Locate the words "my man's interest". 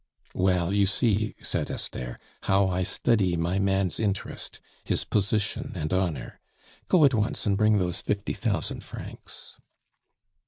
3.37-4.59